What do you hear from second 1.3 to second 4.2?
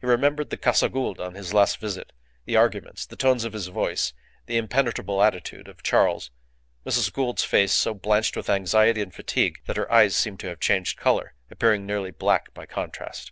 his last visit, the arguments, the tones of his voice,